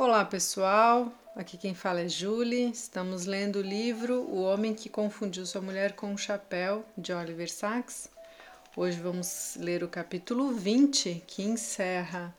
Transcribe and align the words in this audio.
Olá 0.00 0.24
pessoal, 0.24 1.12
aqui 1.34 1.58
quem 1.58 1.74
fala 1.74 2.02
é 2.02 2.08
Julie. 2.08 2.70
Estamos 2.70 3.26
lendo 3.26 3.56
o 3.56 3.62
livro 3.62 4.20
O 4.30 4.42
Homem 4.42 4.72
que 4.72 4.88
Confundiu 4.88 5.44
Sua 5.44 5.60
Mulher 5.60 5.96
com 5.96 6.12
um 6.12 6.16
Chapéu, 6.16 6.84
de 6.96 7.12
Oliver 7.12 7.50
Sacks. 7.50 8.08
Hoje 8.76 9.00
vamos 9.00 9.56
ler 9.58 9.82
o 9.82 9.88
capítulo 9.88 10.52
20, 10.52 11.24
que 11.26 11.42
encerra 11.42 12.32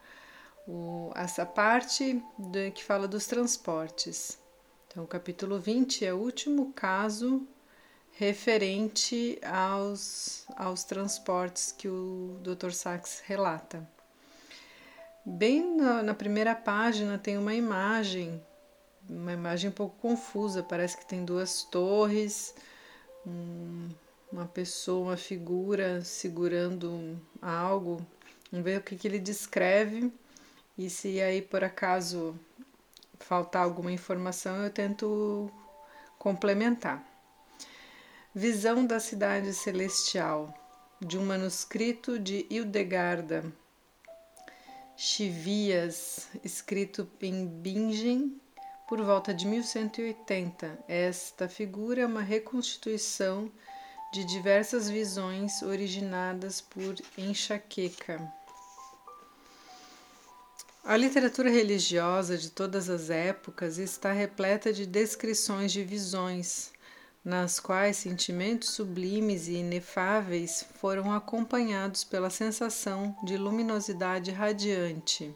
o, 0.66 1.12
essa 1.14 1.46
parte 1.46 2.23
de, 2.38 2.72
que 2.72 2.82
fala 2.82 3.09
dos 3.09 3.27
transportes. 3.27 4.39
Então, 4.88 5.04
o 5.04 5.07
capítulo 5.07 5.60
20 5.60 6.05
é 6.05 6.14
o 6.14 6.18
último 6.18 6.71
caso 6.71 7.46
referente 8.14 9.38
aos, 9.44 10.46
aos 10.55 10.86
transportes 10.86 11.73
que 11.73 11.89
o 11.89 12.39
Dr. 12.41 12.71
Sachs 12.71 13.21
relata. 13.26 13.98
Bem 15.32 15.77
na, 15.77 16.02
na, 16.02 16.14
primeira 16.16 16.55
página 16.55 17.16
tem 17.16 17.38
uma 17.38 17.54
imagem, 17.54 18.44
uma 19.08 19.31
imagem 19.31 19.70
um 19.70 19.73
pouco 19.73 19.95
confusa, 19.99 20.63
parece 20.63 20.98
que 20.98 21.05
tem 21.05 21.23
duas 21.23 21.62
torres, 21.62 22.55
um, 23.27 23.90
uma 24.31 24.48
pessoa, 24.48 25.09
uma 25.09 25.18
figura 25.18 26.04
segurando 26.04 27.21
algo. 27.40 28.04
Vamos 28.52 28.66
ver 28.66 28.80
o 28.80 28.81
que, 28.81 28.95
que 28.95 29.07
ele 29.07 29.20
descreve 29.20 30.12
e 30.76 30.90
se 30.90 31.21
aí 31.21 31.43
por 31.43 31.63
acaso 31.63 32.35
faltar 33.20 33.63
alguma 33.63 33.91
informação 33.91 34.63
eu 34.63 34.71
tento 34.71 35.52
complementar. 36.18 37.05
Visão 38.34 38.84
da 38.84 38.99
cidade 38.99 39.54
celestial, 39.54 40.52
de 40.99 41.20
um 41.20 41.26
manuscrito 41.26 42.18
de 42.18 42.48
Hildegarda 42.49 43.46
Chivias, 45.02 46.27
escrito 46.44 47.09
em 47.21 47.48
Bingen 47.48 48.38
por 48.85 49.02
volta 49.02 49.34
de 49.34 49.48
1180. 49.48 50.77
Esta 50.90 51.48
figura 51.48 52.01
é 52.01 52.05
uma 52.05 52.21
reconstituição 52.21 53.49
de 54.12 54.26
diversas 54.26 54.90
visões 54.90 55.62
originadas 55.62 56.59
por 56.59 56.96
enxaqueca. 57.18 58.21
A 60.84 60.98
literatura 60.98 61.49
religiosa 61.49 62.37
de 62.37 62.49
todas 62.49 62.90
as 62.90 63.09
épocas 63.09 63.77
está 63.77 64.12
repleta 64.12 64.74
de 64.74 64.85
descrições 64.85 65.72
de 65.72 65.81
visões, 65.81 66.74
nas 67.30 67.59
quais 67.59 67.97
sentimentos 67.97 68.72
sublimes 68.72 69.47
e 69.47 69.58
inefáveis 69.58 70.66
foram 70.80 71.13
acompanhados 71.13 72.03
pela 72.03 72.31
sensação 72.31 73.16
de 73.24 73.38
luminosidade 73.38 74.31
radiante. 74.31 75.31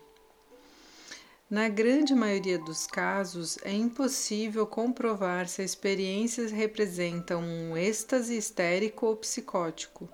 Na 1.48 1.70
grande 1.70 2.16
maioria 2.16 2.58
dos 2.58 2.88
casos, 2.88 3.60
é 3.64 3.72
impossível 3.72 4.66
comprovar 4.66 5.48
se 5.48 5.62
a 5.62 5.66
experiência 5.66 6.48
representa 6.48 7.38
um 7.38 7.78
êxtase 7.78 8.36
histérico 8.36 9.06
ou 9.06 9.16
psicótico, 9.16 10.10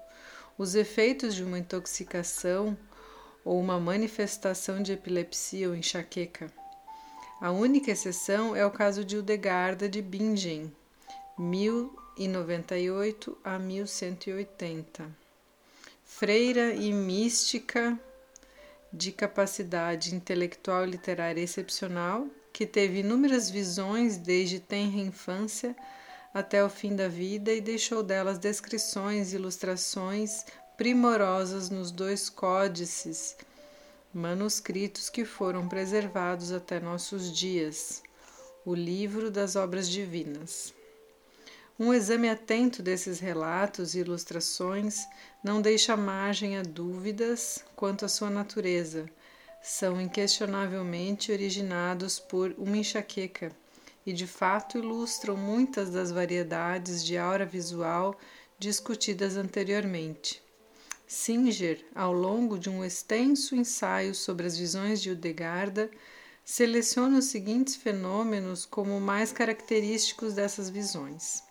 os 0.57 0.75
efeitos 0.75 1.33
de 1.33 1.45
uma 1.45 1.59
intoxicação 1.59 2.77
ou 3.45 3.57
uma 3.57 3.79
manifestação 3.79 4.83
de 4.83 4.91
epilepsia 4.91 5.69
ou 5.69 5.75
enxaqueca. 5.75 6.51
A 7.39 7.51
única 7.51 7.89
exceção 7.89 8.53
é 8.53 8.65
o 8.65 8.71
caso 8.71 9.05
de 9.05 9.15
Hildegarda 9.15 9.87
de 9.87 10.01
Bingen, 10.01 10.75
1098 11.39 13.37
a 13.45 13.57
1180. 13.57 15.09
Freira 16.03 16.73
e 16.73 16.91
mística 16.91 17.97
de 18.91 19.13
capacidade 19.13 20.13
intelectual 20.13 20.85
e 20.85 20.91
literária 20.91 21.41
excepcional, 21.41 22.27
que 22.51 22.65
teve 22.65 22.99
inúmeras 22.99 23.49
visões 23.49 24.17
desde 24.17 24.59
tenra 24.59 24.99
infância 24.99 25.73
até 26.33 26.61
o 26.61 26.69
fim 26.69 26.93
da 26.93 27.07
vida 27.07 27.53
e 27.53 27.61
deixou 27.61 28.03
delas 28.03 28.37
descrições 28.37 29.31
e 29.31 29.37
ilustrações 29.37 30.45
primorosas 30.75 31.69
nos 31.69 31.89
dois 31.89 32.29
códices 32.29 33.37
manuscritos 34.13 35.09
que 35.09 35.23
foram 35.23 35.69
preservados 35.69 36.51
até 36.51 36.81
nossos 36.81 37.31
dias, 37.31 38.03
o 38.65 38.75
Livro 38.75 39.31
das 39.31 39.55
Obras 39.55 39.87
Divinas. 39.87 40.77
Um 41.81 41.93
exame 41.93 42.27
atento 42.27 42.83
desses 42.83 43.21
relatos 43.21 43.95
e 43.95 43.99
ilustrações 43.99 45.07
não 45.41 45.61
deixa 45.61 45.95
margem 45.95 46.57
a 46.57 46.61
dúvidas 46.61 47.63
quanto 47.73 48.03
à 48.03 48.09
sua 48.09 48.29
natureza. 48.29 49.09
São 49.63 50.01
inquestionavelmente 50.01 51.31
originados 51.31 52.19
por 52.19 52.53
uma 52.57 52.75
enxaqueca 52.75 53.53
e 54.05 54.11
de 54.11 54.27
fato 54.27 54.77
ilustram 54.77 55.37
muitas 55.37 55.89
das 55.89 56.11
variedades 56.11 57.01
de 57.01 57.17
aura 57.17 57.45
visual 57.45 58.19
discutidas 58.59 59.37
anteriormente. 59.37 60.43
Singer, 61.07 61.85
ao 61.95 62.11
longo 62.11 62.59
de 62.59 62.69
um 62.69 62.83
extenso 62.83 63.55
ensaio 63.55 64.13
sobre 64.13 64.45
as 64.45 64.57
visões 64.57 65.01
de 65.01 65.11
Hildegarda, 65.11 65.89
seleciona 66.43 67.19
os 67.19 67.25
seguintes 67.25 67.77
fenômenos 67.77 68.65
como 68.65 68.99
mais 68.99 69.31
característicos 69.31 70.33
dessas 70.33 70.69
visões. 70.69 71.47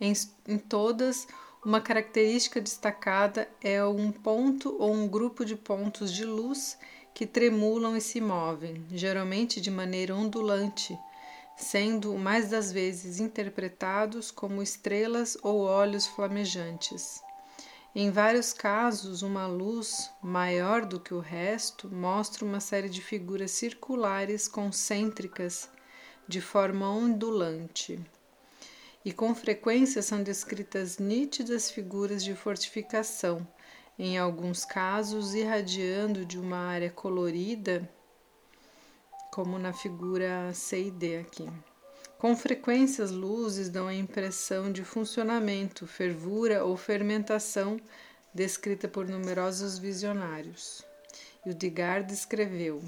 Em, 0.00 0.12
em 0.48 0.58
todas, 0.58 1.26
uma 1.64 1.80
característica 1.80 2.60
destacada 2.60 3.48
é 3.62 3.82
um 3.84 4.12
ponto 4.12 4.76
ou 4.78 4.92
um 4.92 5.08
grupo 5.08 5.44
de 5.44 5.56
pontos 5.56 6.12
de 6.12 6.24
luz 6.24 6.76
que 7.14 7.24
tremulam 7.24 7.96
e 7.96 8.00
se 8.00 8.20
movem, 8.20 8.84
geralmente 8.90 9.60
de 9.60 9.70
maneira 9.70 10.14
ondulante, 10.14 10.98
sendo 11.56 12.14
mais 12.18 12.50
das 12.50 12.72
vezes 12.72 13.20
interpretados 13.20 14.30
como 14.30 14.62
estrelas 14.62 15.38
ou 15.42 15.60
olhos 15.60 16.06
flamejantes. 16.06 17.22
Em 17.94 18.10
vários 18.10 18.52
casos, 18.52 19.22
uma 19.22 19.46
luz 19.46 20.10
maior 20.20 20.84
do 20.84 20.98
que 20.98 21.14
o 21.14 21.20
resto 21.20 21.88
mostra 21.88 22.44
uma 22.44 22.58
série 22.58 22.88
de 22.88 23.00
figuras 23.00 23.52
circulares 23.52 24.48
concêntricas 24.48 25.70
de 26.26 26.40
forma 26.40 26.90
ondulante 26.90 28.04
e 29.04 29.12
com 29.12 29.34
frequência 29.34 30.00
são 30.00 30.22
descritas 30.22 30.98
nítidas 30.98 31.70
figuras 31.70 32.24
de 32.24 32.34
fortificação, 32.34 33.46
em 33.98 34.16
alguns 34.18 34.64
casos 34.64 35.34
irradiando 35.34 36.24
de 36.24 36.38
uma 36.38 36.56
área 36.56 36.90
colorida, 36.90 37.88
como 39.30 39.58
na 39.58 39.72
figura 39.72 40.52
C 40.54 40.84
e 40.84 40.90
D 40.90 41.18
aqui. 41.18 41.48
Com 42.18 42.34
frequência, 42.34 43.04
as 43.04 43.10
luzes 43.10 43.68
dão 43.68 43.86
a 43.86 43.94
impressão 43.94 44.72
de 44.72 44.82
funcionamento, 44.82 45.86
fervura 45.86 46.64
ou 46.64 46.76
fermentação, 46.76 47.78
descrita 48.32 48.88
por 48.88 49.06
numerosos 49.06 49.76
visionários. 49.76 50.82
Hildegard 51.44 52.10
escreveu: 52.10 52.82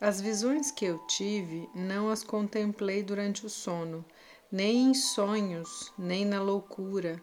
As 0.00 0.20
visões 0.20 0.72
que 0.72 0.84
eu 0.84 0.98
tive 1.06 1.68
não 1.74 2.08
as 2.10 2.24
contemplei 2.24 3.04
durante 3.04 3.46
o 3.46 3.48
sono, 3.48 4.04
nem 4.50 4.90
em 4.90 4.94
sonhos, 4.94 5.92
nem 5.98 6.24
na 6.24 6.40
loucura, 6.40 7.20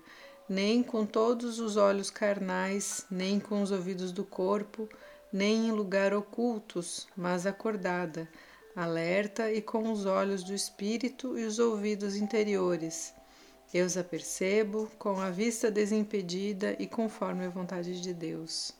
nem 0.48 0.84
com 0.84 1.06
todos 1.06 1.60
os 1.60 1.78
olhos 1.78 2.10
carnais, 2.10 3.06
nem 3.10 3.40
com 3.40 3.62
os 3.62 3.72
ouvidos 3.72 4.12
do 4.12 4.24
corpo, 4.24 4.90
nem 5.32 5.68
em 5.68 5.72
lugar 5.72 6.14
ocultos, 6.14 7.08
mas 7.16 7.46
acordada, 7.46 8.28
alerta 8.76 9.52
e 9.52 9.62
com 9.62 9.92
os 9.92 10.06
olhos 10.06 10.44
do 10.44 10.54
espírito 10.54 11.38
e 11.38 11.46
os 11.46 11.60
ouvidos 11.60 12.16
interiores. 12.16 13.14
Eu 13.74 13.86
os 13.86 13.98
apercebo 13.98 14.92
com 15.00 15.20
a 15.20 15.32
vista 15.32 15.72
desimpedida 15.72 16.76
e 16.78 16.86
conforme 16.86 17.46
a 17.46 17.50
vontade 17.50 18.00
de 18.00 18.14
Deus. 18.14 18.72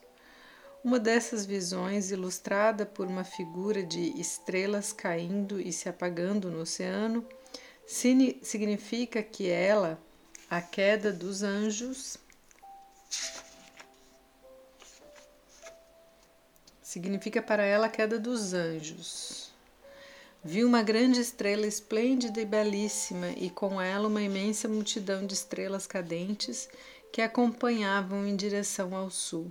Uma 0.84 1.00
dessas 1.00 1.46
visões, 1.46 2.10
ilustrada 2.10 2.84
por 2.84 3.06
uma 3.06 3.24
figura 3.24 3.82
de 3.82 4.20
estrelas 4.20 4.92
caindo 4.92 5.60
e 5.60 5.72
se 5.72 5.88
apagando 5.88 6.50
no 6.50 6.60
oceano, 6.60 7.26
significa 7.86 9.22
que 9.22 9.48
ela, 9.48 10.00
a 10.50 10.60
queda 10.60 11.12
dos 11.12 11.42
anjos, 11.42 12.16
significa 16.82 17.42
para 17.42 17.64
ela 17.64 17.86
a 17.86 17.90
queda 17.90 18.18
dos 18.18 18.54
anjos. 18.54 19.52
Viu 20.44 20.68
uma 20.68 20.82
grande 20.82 21.20
estrela 21.20 21.66
esplêndida 21.66 22.40
e 22.40 22.44
belíssima, 22.44 23.30
e 23.30 23.48
com 23.48 23.80
ela 23.80 24.06
uma 24.06 24.22
imensa 24.22 24.68
multidão 24.68 25.26
de 25.26 25.34
estrelas 25.34 25.86
cadentes 25.86 26.68
que 27.10 27.22
acompanhavam 27.22 28.26
em 28.26 28.36
direção 28.36 28.94
ao 28.94 29.10
sul, 29.10 29.50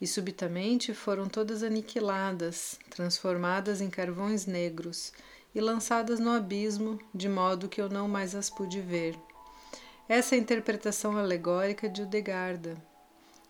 e 0.00 0.06
subitamente 0.06 0.92
foram 0.92 1.28
todas 1.28 1.62
aniquiladas, 1.62 2.76
transformadas 2.90 3.80
em 3.80 3.88
carvões 3.88 4.44
negros, 4.44 5.12
e 5.54 5.60
lançadas 5.60 6.18
no 6.18 6.30
abismo, 6.30 6.98
de 7.14 7.28
modo 7.28 7.68
que 7.68 7.80
eu 7.80 7.88
não 7.88 8.08
mais 8.08 8.34
as 8.34 8.48
pude 8.48 8.80
ver. 8.80 9.18
Essa 10.08 10.34
é 10.34 10.38
a 10.38 10.40
interpretação 10.40 11.16
alegórica 11.16 11.88
de 11.88 12.02
Udegarda. 12.02 12.76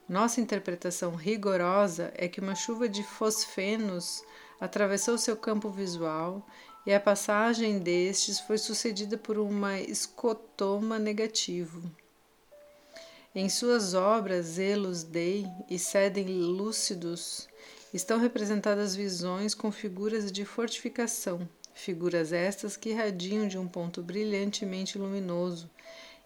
Nossa 0.09 0.41
interpretação 0.41 1.15
rigorosa 1.15 2.13
é 2.15 2.29
que 2.29 2.41
uma 2.41 2.55
chuva 2.55 2.89
de 2.89 3.03
fosfenos 3.03 4.23
atravessou 4.61 5.17
seu 5.17 5.37
campo 5.37 5.71
visual 5.71 6.47
e 6.85 6.93
a 6.93 7.01
passagem 7.01 7.79
destes 7.79 8.41
foi 8.41 8.59
sucedida 8.59 9.17
por 9.17 9.39
uma 9.39 9.79
escotoma 9.81 10.99
negativo. 10.99 11.83
Em 13.35 13.49
suas 13.49 13.95
obras, 13.95 14.47
Zelos 14.47 15.03
Dei 15.03 15.47
e 15.71 15.79
Sedem 15.79 16.29
Lúcidos 16.29 17.49
estão 17.95 18.19
representadas 18.19 18.95
visões 18.95 19.55
com 19.55 19.73
figuras 19.73 20.31
de 20.31 20.45
fortificação, 20.45 21.49
figuras 21.75 22.33
estas 22.33 22.77
que 22.77 22.91
irradiam 22.91 23.49
de 23.49 23.59
um 23.59 23.67
ponto 23.67 24.03
brilhantemente 24.03 24.99
luminoso 24.99 25.71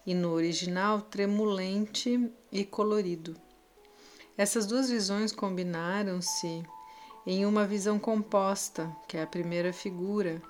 e 0.05 0.13
no 0.13 0.31
original 0.31 1.01
tremulente 1.01 2.31
e 2.51 2.63
colorido. 2.63 3.35
Essas 4.37 4.65
duas 4.65 4.89
visões 4.89 5.31
combinaram-se 5.31 6.63
em 7.25 7.45
uma 7.45 7.65
visão 7.65 7.99
composta, 7.99 8.89
que 9.07 9.17
é 9.17 9.23
a 9.23 9.27
primeira 9.27 9.73
figura, 9.73 10.41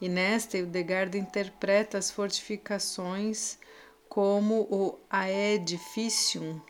e 0.00 0.08
nesta 0.08 0.58
Eudegard 0.58 1.16
interpreta 1.16 1.96
as 1.96 2.10
fortificações 2.10 3.58
como 4.08 4.62
o 4.70 4.98
aedificium 5.08 6.60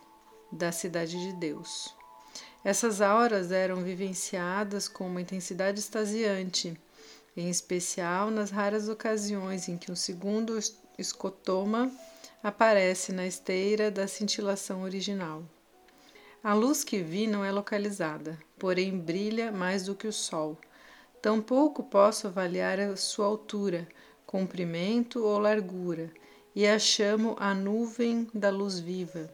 da 0.51 0.71
cidade 0.71 1.19
de 1.19 1.33
Deus. 1.33 1.95
Essas 2.63 3.01
auras 3.01 3.51
eram 3.51 3.83
vivenciadas 3.83 4.87
com 4.87 5.07
uma 5.07 5.21
intensidade 5.21 5.79
extasiante, 5.79 6.79
em 7.35 7.49
especial 7.49 8.31
nas 8.31 8.49
raras 8.49 8.87
ocasiões 8.87 9.67
em 9.67 9.77
que 9.77 9.91
um 9.91 9.95
segundo 9.95 10.57
escotoma 10.97 11.91
aparece 12.41 13.11
na 13.11 13.25
esteira 13.25 13.89
da 13.89 14.07
cintilação 14.07 14.83
original. 14.83 15.43
A 16.43 16.53
luz 16.53 16.83
que 16.83 17.01
vi 17.01 17.25
não 17.25 17.43
é 17.43 17.51
localizada, 17.51 18.37
porém 18.57 18.97
brilha 18.97 19.51
mais 19.51 19.85
do 19.85 19.95
que 19.95 20.07
o 20.07 20.13
sol. 20.13 20.57
Tampouco 21.21 21.83
posso 21.83 22.27
avaliar 22.27 22.79
a 22.79 22.95
sua 22.95 23.25
altura, 23.25 23.87
comprimento 24.27 25.23
ou 25.23 25.39
largura, 25.39 26.11
e 26.55 26.67
a 26.67 26.77
chamo 26.77 27.35
a 27.39 27.53
nuvem 27.53 28.29
da 28.33 28.49
luz 28.49 28.79
viva. 28.79 29.27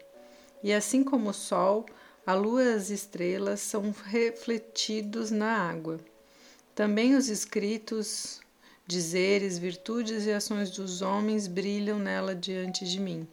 E 0.64 0.72
assim 0.72 1.04
como 1.04 1.30
o 1.30 1.34
sol, 1.34 1.86
a 2.26 2.34
lua 2.34 2.64
e 2.64 2.74
as 2.76 2.90
estrelas 2.90 3.60
são 3.60 3.94
refletidos 4.06 5.32
na 5.32 5.70
água. 5.70 6.00
Também 6.74 7.16
os 7.16 7.28
escritos, 7.28 8.40
dizeres, 8.88 9.58
virtudes 9.58 10.26
e 10.26 10.32
ações 10.32 10.72
dos 10.72 11.02
homens 11.02 11.48
brilham 11.48 12.00
nela 12.00 12.34
diante 12.34 12.86
de 12.86 13.00
mim. 13.00 13.28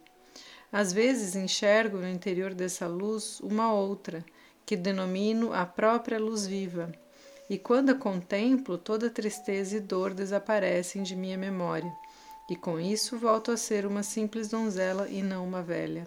Às 0.71 0.93
vezes 0.93 1.35
enxergo 1.35 1.97
no 1.97 2.07
interior 2.07 2.53
dessa 2.53 2.85
luz 2.85 3.39
uma 3.39 3.73
outra, 3.73 4.23
que 4.65 4.75
denomino 4.75 5.53
a 5.53 5.65
própria 5.65 6.19
luz 6.19 6.45
viva, 6.45 6.91
e 7.49 7.57
quando 7.57 7.89
a 7.89 7.95
contemplo, 7.95 8.77
toda 8.77 9.09
tristeza 9.09 9.77
e 9.77 9.79
dor 9.79 10.13
desaparecem 10.13 11.01
de 11.01 11.15
minha 11.15 11.37
memória, 11.37 11.91
e 12.49 12.55
com 12.55 12.79
isso 12.79 13.17
volto 13.17 13.51
a 13.51 13.57
ser 13.57 13.85
uma 13.85 14.03
simples 14.03 14.47
donzela 14.47 15.09
e 15.09 15.23
não 15.23 15.43
uma 15.47 15.63
velha. 15.63 16.05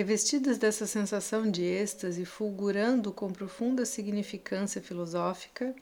Revestidas 0.00 0.56
dessa 0.56 0.86
sensação 0.86 1.50
de 1.50 1.62
êxtase, 1.62 2.24
fulgurando 2.24 3.12
com 3.12 3.30
profunda 3.30 3.84
significância 3.84 4.80
filosófica, 4.80 5.76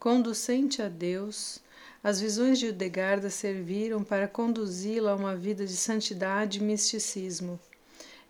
conducente 0.00 0.80
a 0.80 0.88
Deus, 0.88 1.60
as 2.02 2.18
visões 2.18 2.58
de 2.58 2.64
Hildegarda 2.64 3.28
serviram 3.28 4.02
para 4.02 4.26
conduzi-la 4.26 5.10
a 5.10 5.14
uma 5.14 5.36
vida 5.36 5.66
de 5.66 5.76
santidade 5.76 6.60
e 6.60 6.62
misticismo. 6.62 7.60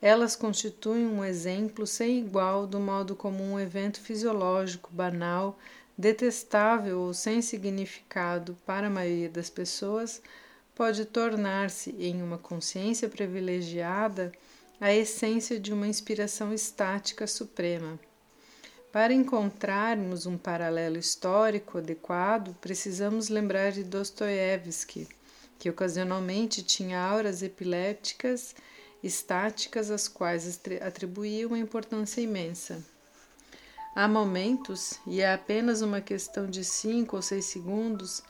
Elas 0.02 0.35
constituem 0.35 1.06
um 1.06 1.25
exemplo 1.25 1.87
sem 1.87 2.19
igual 2.19 2.67
do 2.67 2.81
modo 2.81 3.14
como 3.14 3.40
um 3.40 3.61
evento 3.61 4.00
fisiológico 4.00 4.90
banal, 4.93 5.56
detestável 5.96 6.99
ou 6.99 7.14
sem 7.14 7.40
significado 7.43 8.58
para 8.67 8.88
a 8.88 8.90
maioria 8.90 9.29
das 9.29 9.49
pessoas 9.49 10.20
pode 10.75 11.05
tornar-se, 11.05 11.90
em 11.99 12.23
uma 12.23 12.38
consciência 12.38 13.08
privilegiada, 13.08 14.32
a 14.81 14.93
essência 14.95 15.59
de 15.59 15.73
uma 15.73 15.89
inspiração 15.89 16.55
estática 16.55 17.27
suprema. 17.27 17.99
Para 18.93 19.13
encontrarmos 19.13 20.25
um 20.25 20.39
paralelo 20.39 20.97
histórico 20.97 21.79
adequado, 21.79 22.55
precisamos 22.61 23.29
lembrar 23.29 23.73
de 23.73 23.83
Dostoiévski, 23.83 25.09
que 25.59 25.69
ocasionalmente 25.69 26.63
tinha 26.63 27.01
auras 27.01 27.43
epilépticas 27.43 28.55
estáticas 29.03 29.91
às 29.91 30.09
quais 30.09 30.61
atribuía 30.81 31.47
uma 31.47 31.59
importância 31.59 32.21
imensa. 32.21 32.83
Há 33.95 34.07
momentos, 34.07 35.01
e 35.07 35.21
é 35.21 35.33
apenas 35.33 35.83
uma 35.83 36.01
questão 36.01 36.49
de 36.49 36.65
cinco 36.65 37.17
ou 37.17 37.23
seis 37.23 37.47
segundos, 37.47 38.23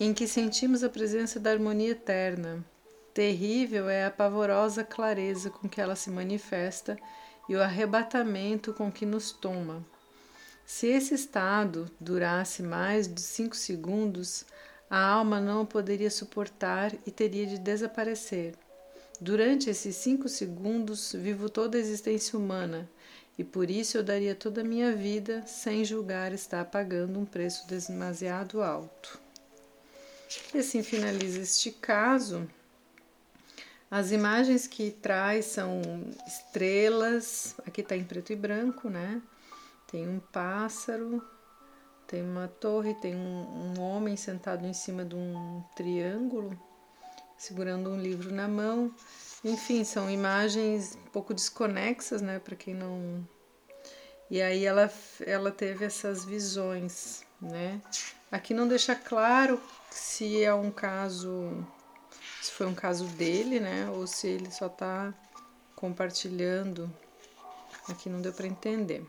em 0.00 0.14
que 0.14 0.26
sentimos 0.26 0.82
a 0.82 0.88
presença 0.88 1.38
da 1.38 1.50
harmonia 1.50 1.90
eterna. 1.90 2.64
Terrível 3.14 3.88
é 3.88 4.06
a 4.06 4.10
pavorosa 4.10 4.82
clareza 4.82 5.50
com 5.50 5.68
que 5.68 5.80
ela 5.80 5.94
se 5.94 6.10
manifesta 6.10 6.98
e 7.48 7.54
o 7.54 7.62
arrebatamento 7.62 8.72
com 8.72 8.90
que 8.90 9.04
nos 9.04 9.32
toma. 9.32 9.84
Se 10.64 10.86
esse 10.86 11.14
estado 11.14 11.90
durasse 12.00 12.62
mais 12.62 13.12
de 13.12 13.20
cinco 13.20 13.54
segundos, 13.54 14.46
a 14.88 14.98
alma 14.98 15.40
não 15.40 15.62
o 15.62 15.66
poderia 15.66 16.10
suportar 16.10 16.94
e 17.06 17.10
teria 17.10 17.46
de 17.46 17.58
desaparecer. 17.58 18.54
Durante 19.20 19.68
esses 19.68 19.96
cinco 19.96 20.28
segundos 20.28 21.12
vivo 21.12 21.50
toda 21.50 21.76
a 21.76 21.80
existência 21.80 22.38
humana 22.38 22.88
e 23.38 23.44
por 23.44 23.70
isso 23.70 23.98
eu 23.98 24.02
daria 24.02 24.34
toda 24.34 24.62
a 24.62 24.64
minha 24.64 24.94
vida 24.94 25.44
sem 25.46 25.84
julgar 25.84 26.32
estar 26.32 26.64
pagando 26.66 27.18
um 27.18 27.24
preço 27.24 27.66
demasiado 27.66 28.62
alto. 28.62 29.20
E 30.54 30.58
assim 30.58 30.82
finaliza 30.82 31.40
este 31.40 31.70
caso. 31.70 32.48
As 33.92 34.10
imagens 34.10 34.66
que 34.66 34.90
traz 34.90 35.44
são 35.44 35.82
estrelas, 36.26 37.54
aqui 37.66 37.82
está 37.82 37.94
em 37.94 38.02
preto 38.02 38.32
e 38.32 38.36
branco, 38.36 38.88
né? 38.88 39.20
Tem 39.86 40.08
um 40.08 40.18
pássaro, 40.18 41.22
tem 42.06 42.22
uma 42.22 42.48
torre, 42.48 42.94
tem 42.94 43.14
um, 43.14 43.74
um, 43.76 43.80
homem 43.82 44.16
sentado 44.16 44.66
em 44.66 44.72
cima 44.72 45.04
de 45.04 45.14
um 45.14 45.62
triângulo, 45.76 46.58
segurando 47.36 47.90
um 47.90 48.00
livro 48.00 48.32
na 48.32 48.48
mão. 48.48 48.90
Enfim, 49.44 49.84
são 49.84 50.08
imagens 50.10 50.96
um 50.96 51.10
pouco 51.10 51.34
desconexas, 51.34 52.22
né? 52.22 52.38
Para 52.38 52.56
quem 52.56 52.72
não. 52.72 53.28
E 54.30 54.40
aí 54.40 54.64
ela, 54.64 54.90
ela 55.20 55.50
teve 55.50 55.84
essas 55.84 56.24
visões, 56.24 57.26
né? 57.38 57.78
Aqui 58.30 58.54
não 58.54 58.66
deixa 58.66 58.94
claro 58.94 59.60
se 59.90 60.42
é 60.42 60.54
um 60.54 60.70
caso 60.70 61.62
se 62.52 62.58
foi 62.58 62.66
um 62.66 62.74
caso 62.74 63.06
dele, 63.06 63.58
né? 63.58 63.88
Ou 63.90 64.06
se 64.06 64.26
ele 64.28 64.50
só 64.50 64.66
está 64.66 65.12
compartilhando. 65.74 66.92
Aqui 67.88 68.10
não 68.10 68.20
deu 68.20 68.32
para 68.32 68.46
entender. 68.46 69.04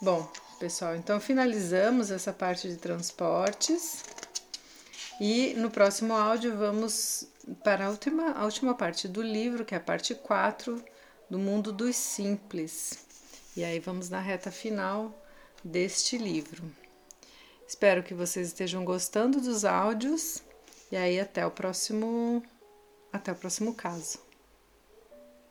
Bom, 0.00 0.30
pessoal, 0.60 0.94
então 0.94 1.18
finalizamos 1.18 2.10
essa 2.10 2.32
parte 2.32 2.68
de 2.68 2.76
transportes. 2.76 4.04
E 5.18 5.54
no 5.54 5.70
próximo 5.70 6.14
áudio 6.14 6.56
vamos 6.56 7.26
para 7.64 7.86
a 7.86 7.90
última, 7.90 8.32
a 8.32 8.44
última 8.44 8.74
parte 8.74 9.08
do 9.08 9.22
livro, 9.22 9.64
que 9.64 9.74
é 9.74 9.78
a 9.78 9.80
parte 9.80 10.14
4 10.14 10.84
do 11.30 11.38
mundo 11.38 11.72
dos 11.72 11.96
simples. 11.96 13.06
E 13.56 13.64
aí 13.64 13.80
vamos 13.80 14.10
na 14.10 14.20
reta 14.20 14.52
final 14.52 15.26
deste 15.64 16.18
livro. 16.18 16.62
Espero 17.66 18.02
que 18.02 18.14
vocês 18.14 18.48
estejam 18.48 18.84
gostando 18.84 19.40
dos 19.40 19.64
áudios 19.64 20.42
e 20.90 20.96
aí 20.96 21.20
até 21.20 21.46
o 21.46 21.50
próximo 21.50 22.42
até 23.12 23.32
o 23.32 23.36
próximo 23.36 23.74
caso. 23.74 24.27